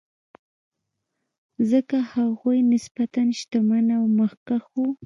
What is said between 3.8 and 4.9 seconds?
او مخکښ وو.